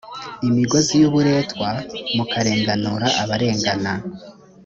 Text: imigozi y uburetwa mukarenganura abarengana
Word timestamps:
imigozi 0.47 0.93
y 1.01 1.03
uburetwa 1.09 1.69
mukarenganura 2.15 3.07
abarengana 3.23 3.93